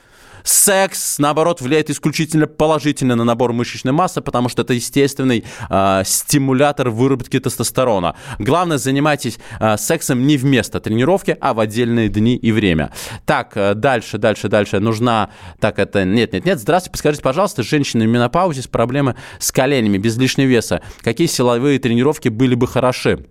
[0.47, 6.89] Секс, наоборот, влияет исключительно положительно на набор мышечной массы, потому что это естественный э, стимулятор
[6.89, 8.15] выработки тестостерона.
[8.39, 12.93] Главное, занимайтесь э, сексом не вместо тренировки, а в отдельные дни и время.
[13.25, 14.79] Так, э, дальше, дальше, дальше.
[14.79, 15.31] Нужна...
[15.59, 16.05] Так, это...
[16.05, 16.59] Нет, нет, нет.
[16.59, 20.81] Здравствуйте, подскажите, пожалуйста, женщины в менопаузе с проблемой с коленями, без лишнего веса.
[21.01, 23.25] Какие силовые тренировки были бы хороши?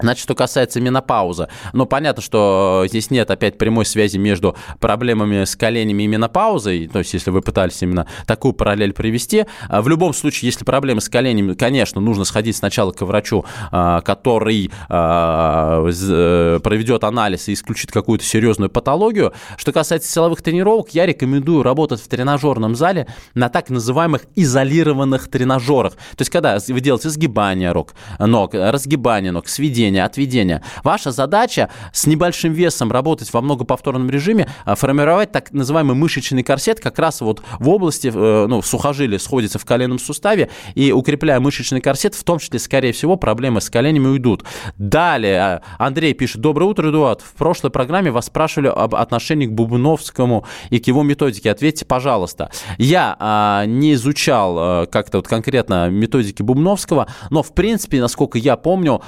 [0.00, 5.54] Значит, что касается менопаузы, ну, понятно, что здесь нет опять прямой связи между проблемами с
[5.54, 9.46] коленями и менопаузой, то есть, если вы пытались именно такую параллель привести.
[9.68, 14.00] А в любом случае, если проблемы с коленями, конечно, нужно сходить сначала к врачу, а,
[14.00, 19.32] который а, э, проведет анализ и исключит какую-то серьезную патологию.
[19.56, 25.92] Что касается силовых тренировок, я рекомендую работать в тренажерном зале на так называемых изолированных тренажерах.
[25.92, 30.62] То есть, когда вы делаете сгибание рук, ног, разгибание ног, сведение введения, отведения.
[30.82, 36.80] Ваша задача с небольшим весом работать во многоповторном режиме, а, формировать так называемый мышечный корсет
[36.80, 41.80] как раз вот в области, э, ну, сухожилия сходится в коленном суставе, и укрепляя мышечный
[41.80, 44.44] корсет, в том числе, скорее всего, проблемы с коленями уйдут.
[44.78, 47.20] Далее, а, Андрей пишет, доброе утро, Эдуард.
[47.20, 51.50] В прошлой программе вас спрашивали об отношении к Бубновскому и к его методике.
[51.50, 52.50] Ответьте, пожалуйста.
[52.78, 58.56] Я а, не изучал а, как-то вот конкретно методики Бубновского, но, в принципе, насколько я
[58.56, 59.02] помню,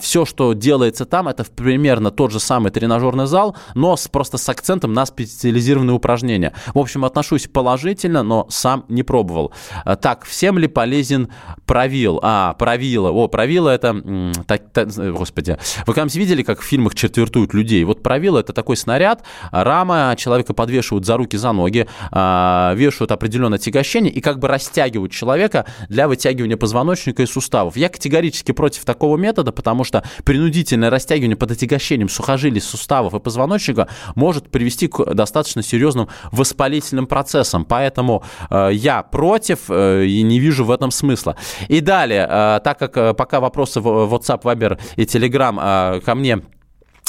[0.00, 4.36] все все, что делается там, это примерно тот же самый тренажерный зал, но с, просто
[4.36, 6.52] с акцентом на специализированные упражнения.
[6.74, 9.54] В общем, отношусь положительно, но сам не пробовал.
[9.86, 11.28] А, так, всем ли полезен
[11.64, 12.20] правил?
[12.22, 13.10] А, правила.
[13.10, 14.34] О, правила это...
[14.46, 15.56] Так, так, господи.
[15.86, 17.82] Вы когда видели, как в фильмах четвертуют людей?
[17.84, 23.56] Вот правила это такой снаряд, рама, человека подвешивают за руки, за ноги, а, вешают определенное
[23.56, 27.78] отягощение и как бы растягивают человека для вытягивания позвоночника и суставов.
[27.78, 33.88] Я категорически против такого метода, потому что принудительное растягивание под отягощением сухожилий, суставов и позвоночника
[34.14, 37.64] может привести к достаточно серьезным воспалительным процессам.
[37.64, 41.36] Поэтому э, я против э, и не вижу в этом смысла.
[41.68, 46.14] И далее, э, так как э, пока вопросы в WhatsApp, Viber и Telegram э, ко
[46.14, 46.61] мне Э,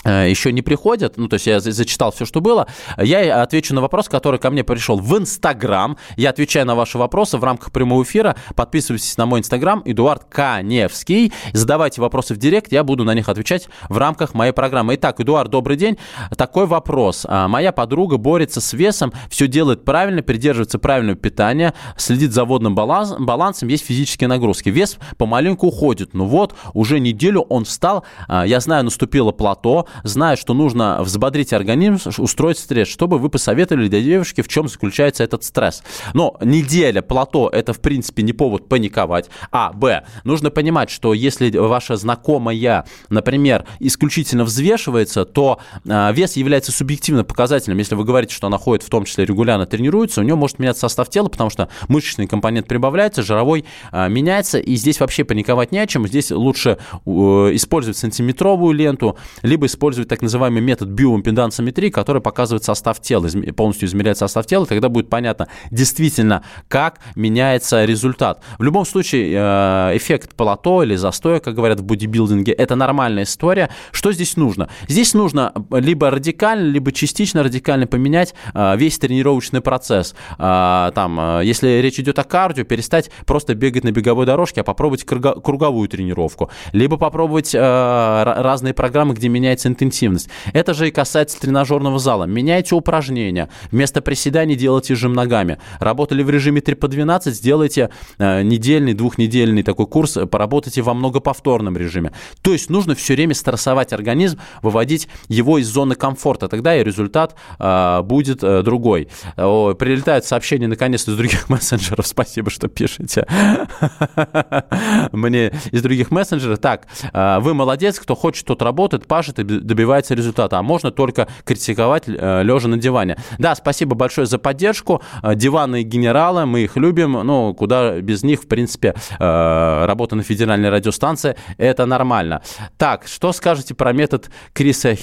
[0.04, 4.10] еще не приходят, ну, то есть я зачитал все, что было, я отвечу на вопрос,
[4.10, 5.98] который ко мне пришел в Инстаграм.
[6.18, 8.36] Я отвечаю на ваши вопросы в рамках прямого эфира.
[8.56, 11.34] Подписывайтесь на мой Инстаграм, Эдуард Каневский.
[11.54, 14.96] Задавайте вопросы в Директ, я буду на них отвечать в рамках моей программы.
[14.96, 15.98] Итак, Эдуард, добрый день.
[16.38, 17.26] Такой вопрос.
[17.28, 22.76] А, моя подруга борется с весом, все делает правильно, придерживается правильного питания, следит за водным
[22.76, 24.70] баланс, балансом, есть физические нагрузки.
[24.70, 26.14] Вес помаленьку уходит.
[26.14, 31.54] Ну вот, уже неделю он встал, а, я знаю, наступило плато, знают, что нужно взбодрить
[31.54, 35.84] организм, устроить стресс, чтобы вы посоветовали для девушки, в чем заключается этот стресс.
[36.14, 39.30] Но неделя плато– это, в принципе, не повод паниковать.
[39.52, 46.72] А, Б, нужно понимать, что если ваша знакомая, например, исключительно взвешивается, то э, вес является
[46.72, 47.78] субъективным показателем.
[47.78, 50.82] Если вы говорите, что она ходит в том числе регулярно тренируется, у нее может меняться
[50.82, 55.80] состав тела, потому что мышечный компонент прибавляется, жировой э, меняется, и здесь вообще паниковать не
[55.80, 56.08] о чем.
[56.08, 63.00] Здесь лучше э, использовать сантиметровую ленту, либо использовать так называемый метод биоимпедансометрии, который показывает состав
[63.02, 68.42] тела, полностью измеряет состав тела, тогда будет понятно действительно, как меняется результат.
[68.58, 73.70] В любом случае, э, эффект плато или застоя, как говорят в бодибилдинге, это нормальная история.
[73.92, 74.70] Что здесь нужно?
[74.88, 80.16] Здесь нужно либо радикально, либо частично радикально поменять э, весь тренировочный процесс.
[80.38, 85.04] Э, там, если речь идет о кардио, перестать просто бегать на беговой дорожке, а попробовать
[85.04, 86.50] круговую тренировку.
[86.72, 90.30] Либо попробовать разные программы, где меняется интенсивность.
[90.54, 92.26] Это же и касается тренажерного зала.
[92.26, 93.50] Меняйте упражнения.
[93.72, 95.58] Вместо приседаний делайте жим ногами.
[95.80, 102.12] Работали в режиме 3 по 12, сделайте недельный, двухнедельный такой курс, поработайте во многоповторном режиме.
[102.42, 106.48] То есть нужно все время стрессовать организм, выводить его из зоны комфорта.
[106.48, 109.10] Тогда и результат э, будет э, другой.
[109.38, 112.08] О, прилетают сообщения наконец-то из других мессенджеров.
[112.08, 113.26] Спасибо, что пишете
[115.12, 116.60] мне из других мессенджеров.
[116.60, 120.58] Так, э, вы молодец, кто хочет, тот работает, пашет и добивается результата.
[120.58, 123.18] А можно только критиковать э, лежа на диване.
[123.38, 125.02] Да, спасибо большое за поддержку.
[125.22, 127.14] Э, диванные генералы, мы их любим.
[127.14, 132.42] Ну, куда без них, в принципе, э, работа на федеральной радиостанции, это нормально.
[132.78, 134.96] Так, что скажете про метод Криса?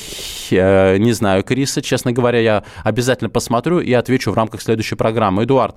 [0.51, 5.45] Не знаю Криса, честно говоря, я обязательно посмотрю и отвечу в рамках следующей программы.
[5.45, 5.77] Эдуард,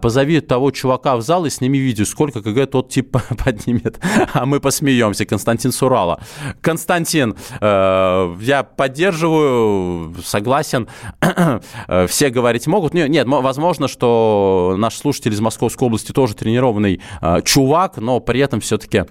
[0.00, 4.00] позови того чувака в зал и сними видео, сколько КГ тот тип поднимет,
[4.32, 5.24] а мы посмеемся.
[5.24, 6.20] Константин Сурала.
[6.60, 7.36] Константин,
[8.40, 10.88] я поддерживаю, согласен.
[12.08, 12.94] Все говорить могут.
[12.94, 17.00] Нет, возможно, что наш слушатель из Московской области тоже тренированный
[17.44, 19.04] чувак, но при этом все-таки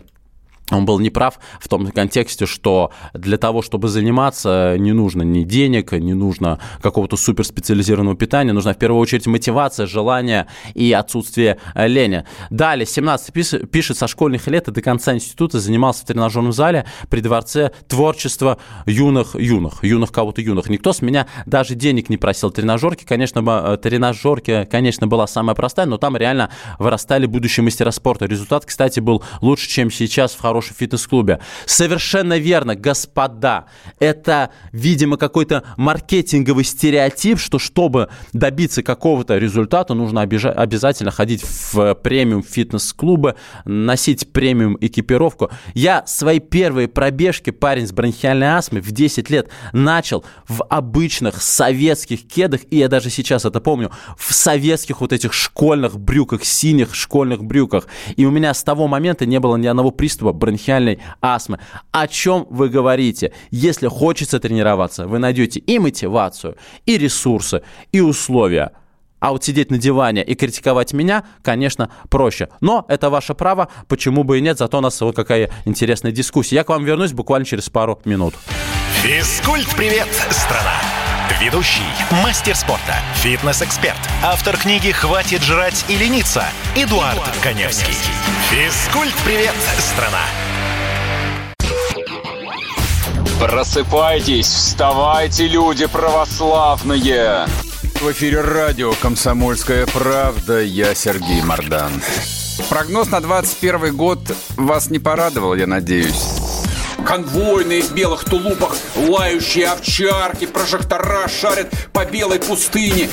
[0.72, 5.92] он был неправ в том контексте, что для того, чтобы заниматься, не нужно ни денег,
[5.92, 12.26] не нужно какого-то суперспециализированного питания, нужна в первую очередь мотивация, желание и отсутствие лени.
[12.50, 13.32] Далее, 17
[13.72, 18.58] пишет, со школьных лет и до конца института занимался в тренажерном зале при дворце творчества
[18.88, 20.68] юных, юных, юных кого-то юных.
[20.70, 22.50] Никто с меня даже денег не просил.
[22.50, 26.50] Тренажерки, конечно, э, тренажерки, конечно, была самая простая, но там реально
[26.80, 28.26] вырастали будущие мастера спорта.
[28.26, 31.40] Результат, кстати, был лучше, чем сейчас в хорошем хорошем фитнес-клубе.
[31.66, 33.66] Совершенно верно, господа.
[34.00, 42.42] Это, видимо, какой-то маркетинговый стереотип, что чтобы добиться какого-то результата, нужно обязательно ходить в премиум
[42.42, 45.52] фитнес-клубы, носить премиум экипировку.
[45.74, 52.26] Я свои первые пробежки, парень с бронхиальной астмой, в 10 лет начал в обычных советских
[52.28, 57.44] кедах, и я даже сейчас это помню, в советских вот этих школьных брюках, синих школьных
[57.44, 57.88] брюках.
[58.16, 61.60] И у меня с того момента не было ни одного приступа бронхиальной астмы.
[61.92, 63.34] О чем вы говорите?
[63.50, 66.56] Если хочется тренироваться, вы найдете и мотивацию,
[66.86, 68.72] и ресурсы, и условия.
[69.20, 72.50] А вот сидеть на диване и критиковать меня, конечно, проще.
[72.62, 76.58] Но это ваше право, почему бы и нет, зато у нас вот какая интересная дискуссия.
[76.58, 78.36] Я к вам вернусь буквально через пару минут.
[79.02, 81.05] Физкульт-привет, страна!
[81.32, 81.82] Ведущий,
[82.24, 86.44] мастер спорта, фитнес-эксперт, автор книги «Хватит жрать и лениться»
[86.76, 87.96] Эдуард, Эдуард Коневский.
[88.52, 90.22] Физкульт-привет, страна!
[93.40, 97.48] Просыпайтесь, вставайте, люди православные!
[98.00, 100.62] В эфире радио «Комсомольская правда».
[100.62, 101.92] Я Сергей Мордан.
[102.70, 104.20] Прогноз на 21 год
[104.58, 106.45] вас не порадовал, я надеюсь.
[107.06, 113.10] Конвойные в белых тулупах, лающие овчарки, прожектора шарят по белой пустыне.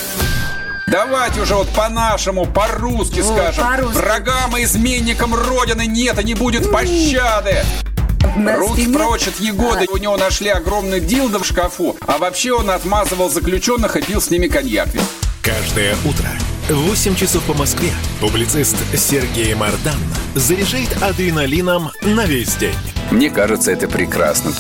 [0.87, 3.65] Давайте уже вот по-нашему, по-русски О, скажем.
[3.65, 7.65] По Врагам и изменникам Родины нет и не будет пощады.
[8.37, 9.87] Руки прочь от Егоды.
[9.91, 11.97] У него нашли огромный дилдо в шкафу.
[12.07, 14.89] А вообще он отмазывал заключенных и пил с ними коньяк.
[15.43, 16.29] Каждое утро
[16.69, 19.99] в 8 часов по Москве публицист Сергей Мардан
[20.35, 22.92] заряжает адреналином на весь день.
[23.13, 24.53] Мне кажется, это прекрасно.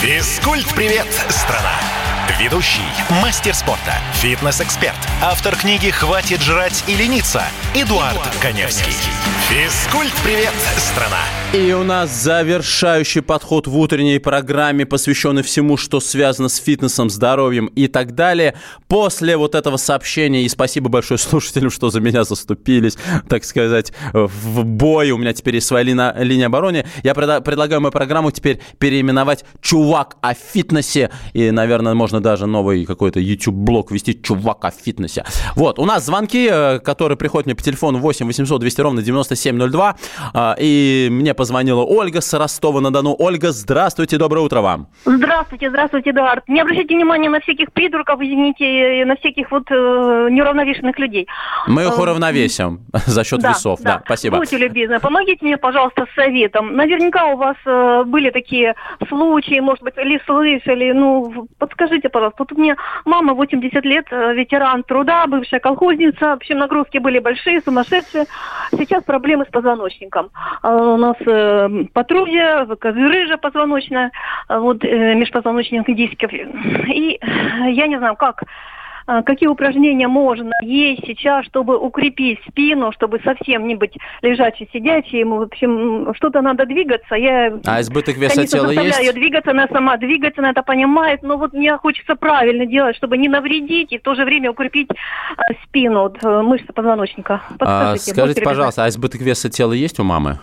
[0.00, 2.03] Физкульт-привет, страна!
[2.40, 2.80] Ведущий,
[3.22, 7.42] мастер спорта, фитнес-эксперт, автор книги «Хватит жрать и лениться»
[7.74, 8.94] Эдуард, Эдуард Коневский.
[9.50, 11.18] Физкульт-привет, страна!
[11.52, 17.66] И у нас завершающий подход в утренней программе, посвященный всему, что связано с фитнесом, здоровьем
[17.66, 18.54] и так далее.
[18.88, 22.96] После вот этого сообщения, и спасибо большое слушателям, что за меня заступились,
[23.28, 25.10] так сказать, в бой.
[25.10, 26.86] У меня теперь есть своя линия, линия обороны.
[27.02, 31.10] Я предлагаю мою программу теперь переименовать «Чувак о фитнесе».
[31.34, 35.24] И, наверное, можно даже новый какой-то YouTube-блог вести «Чувак о фитнесе».
[35.56, 39.96] Вот, у нас звонки, э, которые приходят мне по телефону 8 800 200 ровно 9702.
[40.32, 43.14] А, и мне позвонила Ольга с Ростова-на-Дону.
[43.18, 44.88] Ольга, здравствуйте, доброе утро вам.
[45.04, 46.48] Здравствуйте, здравствуйте, Эдуард.
[46.48, 51.26] Не обращайте внимания на всяких придурков, извините, на всяких вот э, неуравновешенных людей.
[51.66, 53.80] Мы их э, уравновесим за счет да, весов.
[53.82, 53.96] Да.
[53.96, 54.38] да, спасибо.
[54.38, 56.76] Будьте любезны, помогите мне, пожалуйста, с советом.
[56.76, 58.74] Наверняка у вас э, были такие
[59.08, 60.92] случаи, может быть, или слышали.
[60.92, 62.44] Ну, подскажите, пожалуйста.
[62.44, 66.30] Вот у меня мама 80 лет, э, ветеран труда, бывшая колхозница.
[66.30, 68.26] В общем, нагрузки были большие, сумасшедшие.
[68.72, 70.30] Сейчас проблемы с позвоночником.
[70.62, 74.10] А у нас э, потрузия, рыжа позвоночная,
[74.48, 76.32] вот э, межпозвоночных дисков.
[76.32, 77.20] И
[77.66, 78.42] я не знаю, как
[79.06, 85.24] какие упражнения можно есть сейчас, чтобы укрепить спину, чтобы совсем не быть лежачей, сидячей.
[85.24, 87.14] В общем, что-то надо двигаться.
[87.14, 89.00] Я, а избыток веса конечно, тела есть?
[89.00, 93.18] ее двигаться, она сама двигаться, она это понимает, но вот мне хочется правильно делать, чтобы
[93.18, 94.88] не навредить и в то же время укрепить
[95.64, 97.42] спину, вот, мышцы позвоночника.
[97.60, 100.38] А, скажите, пожалуйста, а избыток веса тела есть у мамы?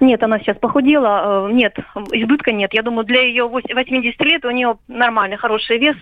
[0.00, 1.48] Нет, она сейчас похудела.
[1.48, 1.76] Э, нет,
[2.12, 2.72] избытка нет.
[2.74, 5.96] Я думаю, для ее 80 лет у нее нормальный, хороший вес.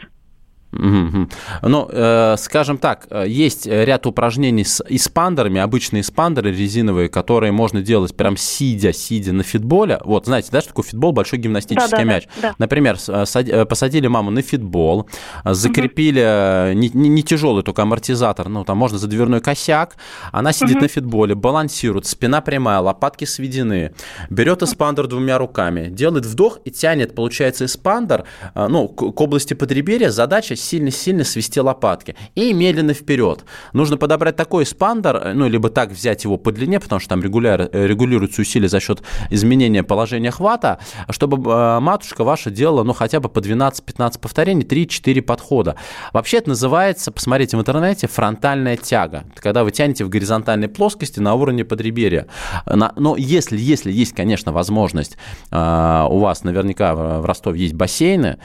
[1.62, 7.82] Ну, э, скажем так, э, есть ряд упражнений с эспандерами, обычные эспандеры резиновые, которые можно
[7.82, 10.00] делать прям сидя, сидя на фитболе.
[10.04, 12.28] Вот, знаете, да, что такое фитбол, большой гимнастический да, да, мяч.
[12.36, 12.54] Да, да.
[12.58, 15.08] Например, э, посадили маму на фитбол,
[15.44, 16.78] закрепили угу.
[16.78, 19.96] не, не, не тяжелый только амортизатор, ну, там можно за дверной косяк,
[20.32, 20.82] она сидит угу.
[20.82, 23.94] на фитболе, балансирует, спина прямая, лопатки сведены,
[24.30, 28.24] берет эспандер двумя руками, делает вдох и тянет, получается, эспандер,
[28.54, 32.16] ну, к области подреберья, задача сильно-сильно свести лопатки.
[32.34, 33.44] И медленно вперед.
[33.72, 37.22] Нужно подобрать такой эспандер, э, ну, либо так взять его по длине, потому что там
[37.22, 40.78] регуляр, э, регулируются усилия за счет изменения положения хвата,
[41.10, 45.76] чтобы э, матушка ваша делала, ну, хотя бы по 12-15 повторений, 3-4 подхода.
[46.12, 49.24] Вообще это называется, посмотрите в интернете, фронтальная тяга.
[49.36, 52.26] Когда вы тянете в горизонтальной плоскости на уровне подреберья.
[52.66, 55.16] Но если, если есть, конечно, возможность,
[55.50, 58.38] у вас наверняка в Ростове есть бассейны,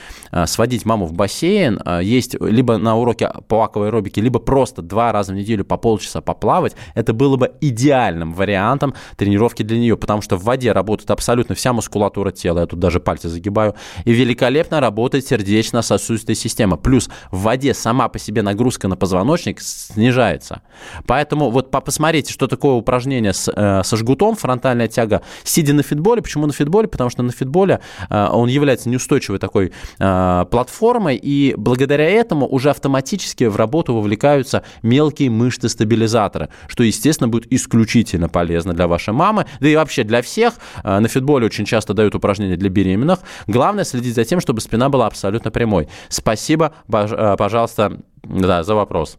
[0.45, 1.79] сводить маму в бассейн,
[2.11, 6.21] есть либо на уроке по лаковой аэробике, либо просто два раза в неделю по полчаса
[6.21, 11.55] поплавать, это было бы идеальным вариантом тренировки для нее, потому что в воде работает абсолютно
[11.55, 16.77] вся мускулатура тела, я тут даже пальцы загибаю, и великолепно работает сердечно-сосудистая система.
[16.77, 20.61] Плюс в воде сама по себе нагрузка на позвоночник снижается.
[21.05, 26.21] Поэтому вот посмотрите, что такое упражнение с, э, со жгутом, фронтальная тяга, сидя на фитболе.
[26.21, 26.87] Почему на фитболе?
[26.87, 32.47] Потому что на фитболе э, он является неустойчивой такой э, платформой, и благодаря благодаря этому
[32.47, 39.45] уже автоматически в работу вовлекаются мелкие мышцы-стабилизаторы, что, естественно, будет исключительно полезно для вашей мамы,
[39.59, 40.53] да и вообще для всех.
[40.85, 43.19] Э, на фитболе очень часто дают упражнения для беременных.
[43.47, 45.89] Главное следить за тем, чтобы спина была абсолютно прямой.
[46.07, 49.17] Спасибо, э, пожалуйста, да, за вопрос.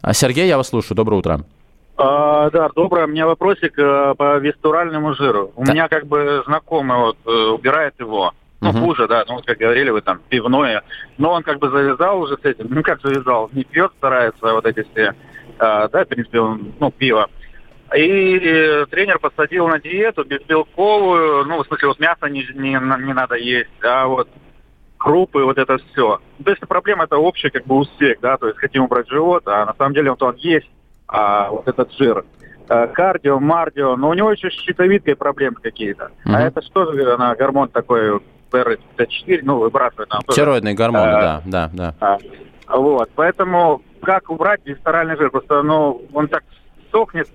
[0.00, 0.96] А, Сергей, я вас слушаю.
[0.96, 1.40] Доброе утро.
[1.96, 3.06] А, да, доброе.
[3.06, 5.50] У меня вопросик э, по вестуральному жиру.
[5.56, 5.72] У да.
[5.72, 8.32] меня как бы знакомый вот убирает его.
[8.62, 8.78] Ну, угу.
[8.78, 10.84] хуже, да, ну, вот как говорили вы, там, пивное.
[11.18, 12.66] Но он как бы завязал уже с этим.
[12.70, 13.50] Ну, как завязал?
[13.52, 15.14] Не пьет, старается вот эти все,
[15.58, 17.28] а, да, в принципе, он, ну, пиво.
[17.94, 23.34] И тренер посадил на диету безбелковую, ну, в смысле, вот мясо не, не, не надо
[23.34, 24.28] есть, а вот
[24.96, 26.20] крупы, вот это все.
[26.44, 29.66] То есть проблема это общая, как бы, успех, да, то есть хотим убрать живот, а
[29.66, 30.70] на самом деле вот он есть,
[31.08, 32.24] а вот этот жир.
[32.68, 36.12] Э, кардио, мардио, но у него еще с щитовидкой проблемы какие-то.
[36.24, 36.34] Mm-hmm.
[36.34, 38.20] А это что же она, гормон такой
[38.52, 42.18] ПР-54, ну, выбрасывает нам Стероидные гормоны, а, да, да, да.
[42.66, 45.30] А, вот, поэтому как убрать висцеральный жир?
[45.30, 46.44] Просто, ну, он так
[46.90, 47.28] сохнет,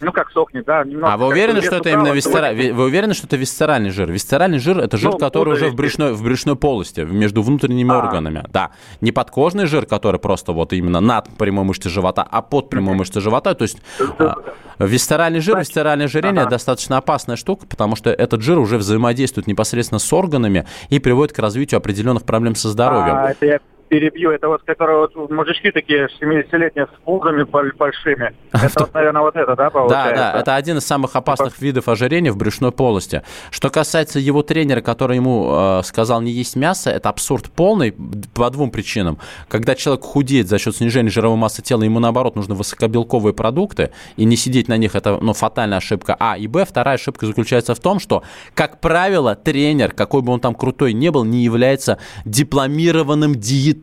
[0.00, 0.82] ну как сохнет, да.
[0.82, 2.72] Немного, а вы уверены, что это именно висцеральный?
[2.72, 4.10] Вы уверены, что это висцеральный жир?
[4.10, 7.98] Висцеральный жир это жир, ну, который уже в брюшной, в брюшной полости, между внутренними а.
[7.98, 8.44] органами.
[8.48, 8.70] Да.
[9.00, 13.20] Не подкожный жир, который просто вот именно над прямой мышцей живота, а под прямой мышцей
[13.20, 13.54] живота.
[13.54, 13.78] То есть
[14.18, 14.36] а,
[14.78, 16.50] висцеральный жир, висцеральное ожирение ага.
[16.50, 21.38] достаточно опасная штука, потому что этот жир уже взаимодействует непосредственно с органами и приводит к
[21.38, 23.16] развитию определенных проблем со здоровьем.
[23.16, 23.60] А, это я
[23.90, 24.30] перебью.
[24.30, 28.32] Это вот, которые вот мужички такие 70-летние с пузами большими.
[28.52, 30.14] Это вот, наверное, вот это, да, получается?
[30.14, 33.22] Да, да, это один из самых опасных видов ожирения в брюшной полости.
[33.50, 37.92] Что касается его тренера, который ему э, сказал не есть мясо, это абсурд полный
[38.34, 39.18] по двум причинам.
[39.48, 44.24] Когда человек худеет за счет снижения жировой массы тела, ему наоборот нужны высокобелковые продукты, и
[44.24, 46.16] не сидеть на них, это ну, фатальная ошибка.
[46.18, 48.22] А, и Б, вторая ошибка заключается в том, что,
[48.54, 53.79] как правило, тренер, какой бы он там крутой не был, не является дипломированным диетологом.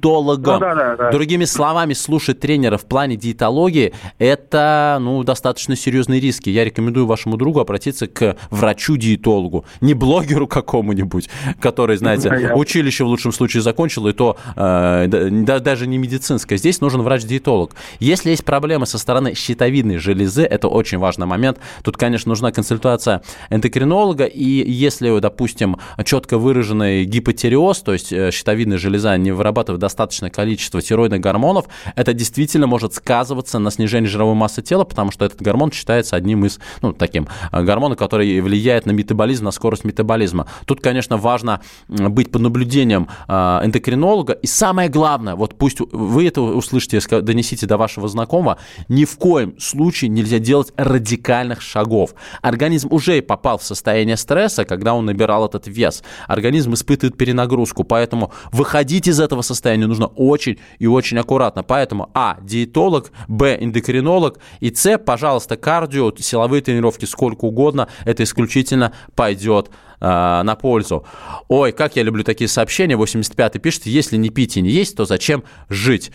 [0.53, 1.11] Ну, да, да, да.
[1.11, 6.49] Другими словами, слушать тренера в плане диетологии– это ну, достаточно серьезные риски.
[6.49, 11.29] Я рекомендую вашему другу обратиться к врачу-диетологу, не блогеру какому-нибудь,
[11.59, 16.57] который, знаете, училище в лучшем случае закончил, и то э, да, даже не медицинское.
[16.57, 17.73] Здесь нужен врач-диетолог.
[17.99, 21.59] Если есть проблемы со стороны щитовидной железы, это очень важный момент.
[21.83, 28.77] Тут, конечно, нужна консультация эндокринолога, и если, допустим, четко выраженный гипотереоз, то есть э, щитовидная
[28.77, 31.65] железа не вырабатывает достаточное количество тироидных гормонов,
[31.95, 36.45] это действительно может сказываться на снижении жировой массы тела, потому что этот гормон считается одним
[36.45, 40.47] из, ну, таким э, гормоном, который влияет на метаболизм, на скорость метаболизма.
[40.65, 43.33] Тут, конечно, важно быть под наблюдением э,
[43.63, 44.33] эндокринолога.
[44.33, 48.57] И самое главное, вот пусть вы это услышите, донесите до вашего знакомого,
[48.89, 52.13] ни в коем случае нельзя делать радикальных шагов.
[52.41, 56.03] Организм уже попал в состояние стресса, когда он набирал этот вес.
[56.27, 61.63] Организм испытывает перенагрузку, поэтому выходить из этого состояния нужно очень и очень аккуратно.
[61.63, 68.93] Поэтому А, диетолог, Б, эндокринолог и С, пожалуйста, кардио, силовые тренировки, сколько угодно, это исключительно
[69.15, 69.69] пойдет
[69.99, 71.05] э, на пользу.
[71.47, 72.95] Ой, как я люблю такие сообщения.
[72.95, 76.11] 85-й пишет, если не пить и не есть, то зачем жить?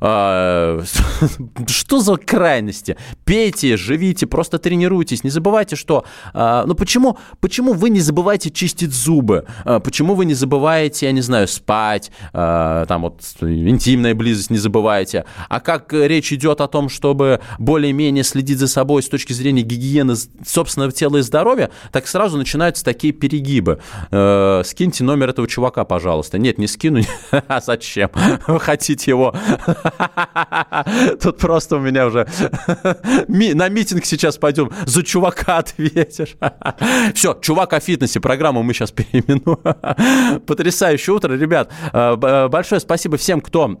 [0.00, 0.82] А,
[1.66, 2.96] что за крайности?
[3.24, 5.24] Пейте, живите, просто тренируйтесь.
[5.24, 6.04] Не забывайте, что...
[6.34, 9.46] А, ну почему, почему вы не забываете чистить зубы?
[9.64, 12.10] А, почему вы не забываете, я не знаю, спать?
[12.32, 15.24] Там вот интимная близость не забывайте.
[15.48, 20.14] А как речь идет о том, чтобы более-менее следить за собой с точки зрения гигиены
[20.46, 23.80] собственного тела и здоровья, так сразу начинаются такие перегибы.
[24.08, 26.38] Скиньте номер этого чувака, пожалуйста.
[26.38, 27.00] Нет, не скину.
[27.48, 28.10] А зачем?
[28.46, 29.34] Вы хотите его
[31.22, 32.26] Тут просто у меня уже
[33.28, 36.36] на митинг сейчас пойдем, за чувака ответишь.
[37.14, 40.40] Все, чувак о фитнесе, программу мы сейчас переименуем.
[40.46, 41.72] Потрясающее утро, ребят.
[41.92, 43.78] Э, большое спасибо всем, кто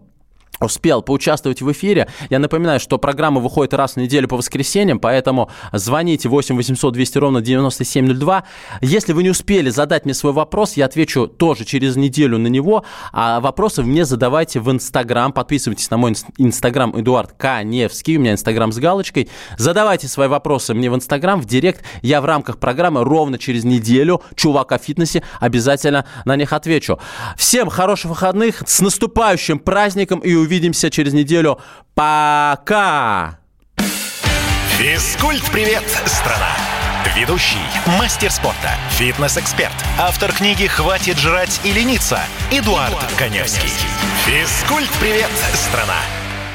[0.60, 2.08] успел поучаствовать в эфире.
[2.30, 7.18] Я напоминаю, что программа выходит раз в неделю по воскресеньям, поэтому звоните 8 800 200
[7.18, 8.44] ровно 9702.
[8.80, 12.84] Если вы не успели задать мне свой вопрос, я отвечу тоже через неделю на него,
[13.12, 15.32] а вопросы мне задавайте в Инстаграм.
[15.32, 19.28] Подписывайтесь на мой Инстаграм Эдуард Каневский, у меня Инстаграм с галочкой.
[19.58, 21.84] Задавайте свои вопросы мне в Инстаграм, в Директ.
[22.02, 26.98] Я в рамках программы ровно через неделю, чувак о фитнесе, обязательно на них отвечу.
[27.36, 31.58] Всем хороших выходных, с наступающим праздником и увидимся через неделю.
[31.94, 33.38] Пока!
[34.78, 36.50] Физкульт-привет, страна!
[37.16, 37.56] Ведущий,
[37.98, 42.20] мастер спорта, фитнес-эксперт, автор книги «Хватит жрать и лениться»
[42.50, 43.60] Эдуард, Эдуард Коневский.
[43.62, 43.88] Коневский.
[44.26, 46.25] Физкульт-привет, страна!